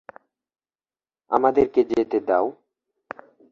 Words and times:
আমাদেরকে 1.31 1.81
যেতে 1.91 2.17
দাও! 2.27 2.45